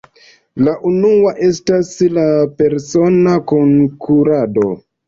[0.67, 2.25] La unua estas la
[2.63, 4.71] persona konkurado.